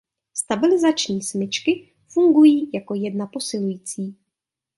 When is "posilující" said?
3.27-4.17